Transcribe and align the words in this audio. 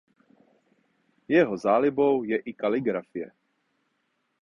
Jeho 1.29 1.57
zálibou 1.57 2.23
je 2.23 2.37
i 2.37 2.53
kaligrafie. 2.53 3.29